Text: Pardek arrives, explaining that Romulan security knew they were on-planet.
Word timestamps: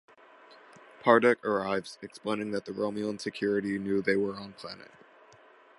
Pardek 1.03 1.43
arrives, 1.43 1.99
explaining 2.01 2.49
that 2.49 2.65
Romulan 2.65 3.21
security 3.21 3.77
knew 3.77 4.01
they 4.01 4.15
were 4.15 4.35
on-planet. 4.35 4.89